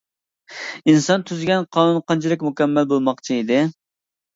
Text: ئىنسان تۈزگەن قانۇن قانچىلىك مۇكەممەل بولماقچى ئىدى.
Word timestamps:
ئىنسان 0.93 1.27
تۈزگەن 1.29 1.69
قانۇن 1.79 2.03
قانچىلىك 2.11 2.49
مۇكەممەل 2.51 2.93
بولماقچى 2.97 3.41
ئىدى. 3.41 3.67